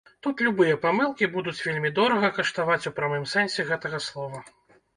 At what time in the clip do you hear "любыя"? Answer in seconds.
0.45-0.77